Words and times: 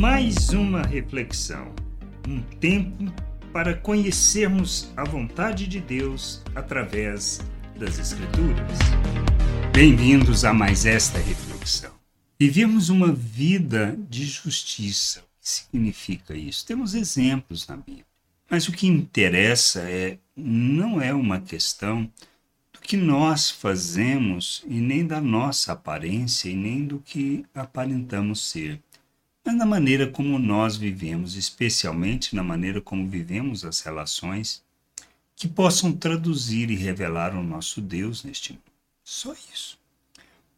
mais 0.00 0.48
uma 0.48 0.80
reflexão, 0.80 1.74
um 2.26 2.40
tempo 2.40 3.12
para 3.52 3.74
conhecermos 3.74 4.90
a 4.96 5.04
vontade 5.04 5.66
de 5.66 5.78
Deus 5.78 6.42
através 6.54 7.42
das 7.78 7.98
Escrituras. 7.98 8.78
Bem-vindos 9.74 10.42
a 10.42 10.54
mais 10.54 10.86
esta 10.86 11.18
reflexão. 11.18 11.92
Vivemos 12.38 12.88
uma 12.88 13.12
vida 13.12 13.94
de 14.08 14.24
justiça. 14.24 15.20
O 15.20 15.22
que 15.42 15.50
significa 15.50 16.34
isso? 16.34 16.64
Temos 16.64 16.94
exemplos 16.94 17.68
na 17.68 17.76
Bíblia. 17.76 18.06
Mas 18.48 18.68
o 18.68 18.72
que 18.72 18.86
interessa 18.86 19.80
é 19.80 20.16
não 20.34 20.98
é 20.98 21.12
uma 21.12 21.42
questão 21.42 22.10
do 22.72 22.80
que 22.80 22.96
nós 22.96 23.50
fazemos 23.50 24.64
e 24.66 24.80
nem 24.80 25.06
da 25.06 25.20
nossa 25.20 25.72
aparência 25.72 26.48
e 26.48 26.56
nem 26.56 26.86
do 26.86 27.00
que 27.00 27.44
aparentamos 27.54 28.48
ser 28.48 28.80
mas 29.44 29.54
na 29.54 29.66
maneira 29.66 30.06
como 30.06 30.38
nós 30.38 30.76
vivemos, 30.76 31.36
especialmente 31.36 32.34
na 32.34 32.42
maneira 32.42 32.80
como 32.80 33.08
vivemos 33.08 33.64
as 33.64 33.80
relações 33.80 34.62
que 35.34 35.48
possam 35.48 35.92
traduzir 35.92 36.70
e 36.70 36.76
revelar 36.76 37.34
o 37.34 37.42
nosso 37.42 37.80
Deus 37.80 38.22
neste 38.22 38.52
mundo. 38.52 38.62
Só 39.02 39.32
isso. 39.52 39.78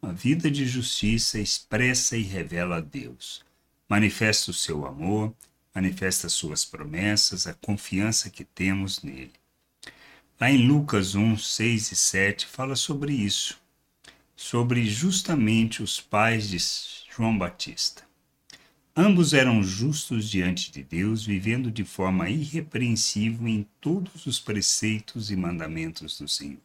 Uma 0.00 0.12
vida 0.12 0.50
de 0.50 0.66
justiça 0.66 1.38
expressa 1.38 2.16
e 2.16 2.22
revela 2.22 2.76
a 2.76 2.80
Deus. 2.80 3.42
Manifesta 3.88 4.50
o 4.50 4.54
seu 4.54 4.86
amor, 4.86 5.34
manifesta 5.74 6.26
as 6.26 6.32
suas 6.34 6.64
promessas, 6.64 7.46
a 7.46 7.54
confiança 7.54 8.30
que 8.30 8.44
temos 8.44 9.02
nele. 9.02 9.32
Lá 10.38 10.50
em 10.50 10.66
Lucas 10.66 11.14
1, 11.14 11.38
6 11.38 11.92
e 11.92 11.96
7 11.96 12.46
fala 12.46 12.76
sobre 12.76 13.14
isso, 13.14 13.58
sobre 14.36 14.84
justamente 14.84 15.82
os 15.82 15.98
pais 15.98 16.50
de 16.50 16.58
João 17.10 17.36
Batista. 17.36 18.05
Ambos 18.98 19.34
eram 19.34 19.62
justos 19.62 20.30
diante 20.30 20.72
de 20.72 20.82
Deus, 20.82 21.26
vivendo 21.26 21.70
de 21.70 21.84
forma 21.84 22.30
irrepreensível 22.30 23.46
em 23.46 23.66
todos 23.78 24.24
os 24.24 24.40
preceitos 24.40 25.30
e 25.30 25.36
mandamentos 25.36 26.18
do 26.18 26.26
Senhor. 26.26 26.62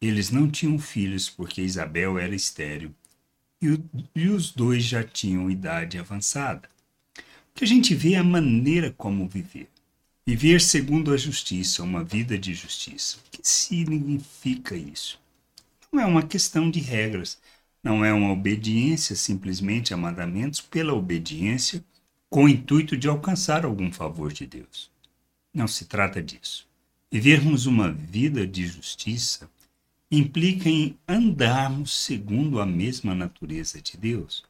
Eles 0.00 0.30
não 0.30 0.50
tinham 0.50 0.80
filhos 0.80 1.30
porque 1.30 1.62
Isabel 1.62 2.18
era 2.18 2.34
estéril 2.34 2.92
e, 3.62 3.78
e 4.16 4.28
os 4.30 4.50
dois 4.50 4.82
já 4.82 5.04
tinham 5.04 5.48
idade 5.48 5.96
avançada. 5.96 6.68
O 7.16 7.54
que 7.54 7.62
a 7.62 7.68
gente 7.68 7.94
vê 7.94 8.14
é 8.14 8.18
a 8.18 8.24
maneira 8.24 8.90
como 8.90 9.28
viver. 9.28 9.68
Viver 10.26 10.60
segundo 10.60 11.12
a 11.12 11.16
justiça, 11.16 11.84
uma 11.84 12.02
vida 12.02 12.36
de 12.36 12.52
justiça. 12.52 13.18
O 13.18 13.30
que 13.30 13.48
significa 13.48 14.74
isso? 14.74 15.20
Não 15.92 16.00
é 16.00 16.04
uma 16.04 16.22
questão 16.24 16.68
de 16.68 16.80
regras, 16.80 17.38
não 17.82 18.04
é 18.04 18.12
uma 18.12 18.30
obediência 18.30 19.16
simplesmente 19.16 19.92
a 19.92 19.96
mandamentos 19.96 20.60
pela 20.60 20.94
obediência 20.94 21.84
com 22.30 22.44
o 22.44 22.48
intuito 22.48 22.96
de 22.96 23.08
alcançar 23.08 23.64
algum 23.64 23.90
favor 23.90 24.32
de 24.32 24.46
Deus. 24.46 24.90
Não 25.52 25.66
se 25.66 25.86
trata 25.86 26.22
disso. 26.22 26.66
Vivermos 27.10 27.66
uma 27.66 27.90
vida 27.90 28.46
de 28.46 28.66
justiça 28.66 29.50
implica 30.10 30.68
em 30.68 30.96
andarmos 31.08 31.92
segundo 31.92 32.60
a 32.60 32.66
mesma 32.66 33.14
natureza 33.14 33.80
de 33.82 33.96
Deus, 33.96 34.44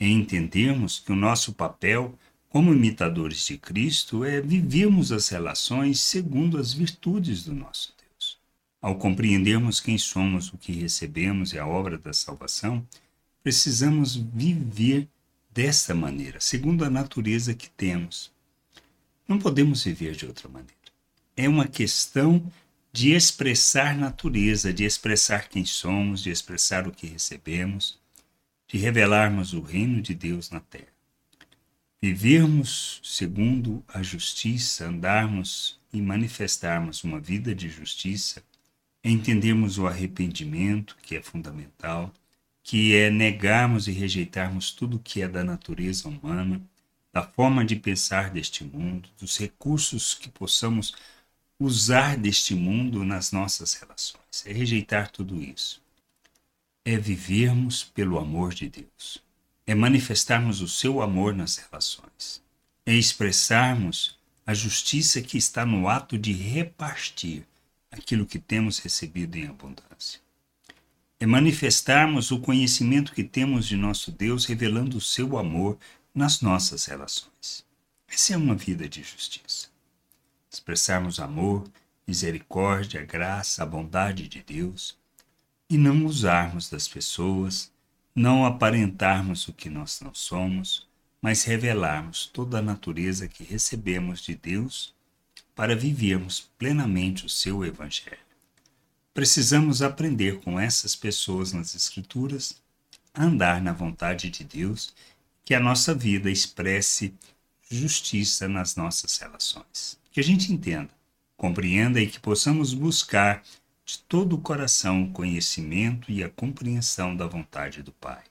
em 0.00 0.18
entendermos 0.18 0.98
que 0.98 1.12
o 1.12 1.16
nosso 1.16 1.52
papel 1.52 2.18
como 2.48 2.72
imitadores 2.72 3.46
de 3.46 3.58
Cristo 3.58 4.24
é 4.24 4.40
vivermos 4.40 5.12
as 5.12 5.28
relações 5.28 6.00
segundo 6.00 6.56
as 6.56 6.72
virtudes 6.72 7.44
do 7.44 7.54
nosso 7.54 7.97
ao 8.80 8.96
compreendermos 8.96 9.80
quem 9.80 9.98
somos, 9.98 10.52
o 10.52 10.58
que 10.58 10.72
recebemos 10.72 11.52
e 11.52 11.58
a 11.58 11.66
obra 11.66 11.98
da 11.98 12.12
salvação, 12.12 12.86
precisamos 13.42 14.14
viver 14.14 15.08
desta 15.50 15.94
maneira, 15.94 16.40
segundo 16.40 16.84
a 16.84 16.90
natureza 16.90 17.54
que 17.54 17.68
temos. 17.70 18.32
Não 19.26 19.38
podemos 19.38 19.82
viver 19.82 20.14
de 20.14 20.26
outra 20.26 20.48
maneira. 20.48 20.74
É 21.36 21.48
uma 21.48 21.66
questão 21.66 22.50
de 22.92 23.12
expressar 23.12 23.96
natureza, 23.96 24.72
de 24.72 24.84
expressar 24.84 25.48
quem 25.48 25.64
somos, 25.64 26.22
de 26.22 26.30
expressar 26.30 26.86
o 26.86 26.92
que 26.92 27.06
recebemos, 27.06 27.98
de 28.66 28.78
revelarmos 28.78 29.52
o 29.52 29.60
reino 29.60 30.00
de 30.00 30.14
Deus 30.14 30.50
na 30.50 30.60
terra. 30.60 30.86
Vivermos 32.00 33.00
segundo 33.02 33.82
a 33.88 34.02
justiça, 34.02 34.86
andarmos 34.86 35.80
e 35.92 36.00
manifestarmos 36.00 37.02
uma 37.02 37.18
vida 37.18 37.54
de 37.54 37.68
justiça 37.68 38.42
entendermos 39.02 39.78
o 39.78 39.86
arrependimento, 39.86 40.96
que 41.02 41.16
é 41.16 41.22
fundamental, 41.22 42.12
que 42.62 42.94
é 42.94 43.10
negarmos 43.10 43.88
e 43.88 43.92
rejeitarmos 43.92 44.72
tudo 44.72 44.98
que 44.98 45.22
é 45.22 45.28
da 45.28 45.42
natureza 45.42 46.08
humana, 46.08 46.60
da 47.12 47.22
forma 47.22 47.64
de 47.64 47.76
pensar 47.76 48.30
deste 48.30 48.64
mundo, 48.64 49.08
dos 49.18 49.38
recursos 49.38 50.14
que 50.14 50.28
possamos 50.28 50.94
usar 51.58 52.16
deste 52.16 52.54
mundo 52.54 53.04
nas 53.04 53.32
nossas 53.32 53.74
relações. 53.74 54.44
É 54.44 54.52
rejeitar 54.52 55.10
tudo 55.10 55.42
isso. 55.42 55.82
É 56.84 56.96
vivermos 56.96 57.82
pelo 57.82 58.18
amor 58.18 58.54
de 58.54 58.68
Deus. 58.68 59.22
É 59.66 59.74
manifestarmos 59.74 60.60
o 60.60 60.68
seu 60.68 61.02
amor 61.02 61.34
nas 61.34 61.56
relações. 61.56 62.42
É 62.86 62.94
expressarmos 62.94 64.16
a 64.46 64.54
justiça 64.54 65.20
que 65.20 65.36
está 65.36 65.66
no 65.66 65.88
ato 65.88 66.16
de 66.16 66.32
repartir 66.32 67.46
aquilo 67.98 68.26
que 68.26 68.38
temos 68.38 68.78
recebido 68.78 69.36
em 69.36 69.46
abundância. 69.46 70.20
É 71.20 71.26
manifestarmos 71.26 72.30
o 72.30 72.40
conhecimento 72.40 73.12
que 73.12 73.24
temos 73.24 73.66
de 73.66 73.76
nosso 73.76 74.12
Deus, 74.12 74.44
revelando 74.44 74.96
o 74.96 75.00
seu 75.00 75.36
amor 75.36 75.78
nas 76.14 76.40
nossas 76.40 76.84
relações. 76.86 77.66
Essa 78.08 78.34
é 78.34 78.36
uma 78.36 78.54
vida 78.54 78.88
de 78.88 79.02
justiça. 79.02 79.68
Expressarmos 80.50 81.20
amor, 81.20 81.68
misericórdia, 82.06 83.04
graça, 83.04 83.62
a 83.62 83.66
bondade 83.66 84.28
de 84.28 84.42
Deus 84.42 84.96
e 85.68 85.76
não 85.76 86.06
usarmos 86.06 86.70
das 86.70 86.88
pessoas, 86.88 87.70
não 88.14 88.46
aparentarmos 88.46 89.46
o 89.46 89.52
que 89.52 89.68
nós 89.68 90.00
não 90.00 90.14
somos, 90.14 90.88
mas 91.20 91.44
revelarmos 91.44 92.26
toda 92.26 92.58
a 92.58 92.62
natureza 92.62 93.28
que 93.28 93.44
recebemos 93.44 94.22
de 94.22 94.34
Deus 94.34 94.94
para 95.58 95.74
vivermos 95.74 96.48
plenamente 96.56 97.26
o 97.26 97.28
seu 97.28 97.64
Evangelho. 97.64 98.16
Precisamos 99.12 99.82
aprender 99.82 100.38
com 100.38 100.60
essas 100.60 100.94
pessoas 100.94 101.52
nas 101.52 101.74
Escrituras 101.74 102.62
a 103.12 103.24
andar 103.24 103.60
na 103.60 103.72
vontade 103.72 104.30
de 104.30 104.44
Deus, 104.44 104.94
que 105.44 105.56
a 105.56 105.58
nossa 105.58 105.92
vida 105.92 106.30
expresse 106.30 107.12
justiça 107.68 108.46
nas 108.46 108.76
nossas 108.76 109.18
relações. 109.18 109.98
Que 110.12 110.20
a 110.20 110.22
gente 110.22 110.52
entenda, 110.52 110.90
compreenda 111.36 112.00
e 112.00 112.06
que 112.06 112.20
possamos 112.20 112.72
buscar 112.72 113.42
de 113.84 113.98
todo 113.98 114.36
o 114.36 114.40
coração 114.40 115.02
o 115.02 115.10
conhecimento 115.10 116.12
e 116.12 116.22
a 116.22 116.28
compreensão 116.28 117.16
da 117.16 117.26
vontade 117.26 117.82
do 117.82 117.90
Pai. 117.90 118.22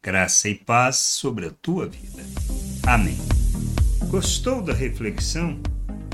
Graça 0.00 0.48
e 0.48 0.54
paz 0.54 0.98
sobre 0.98 1.46
a 1.46 1.50
tua 1.50 1.88
vida. 1.88 2.22
Amém. 2.86 3.18
Gostou 4.08 4.62
da 4.62 4.72
reflexão? 4.72 5.60